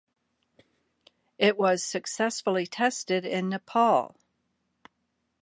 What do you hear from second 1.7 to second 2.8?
successfully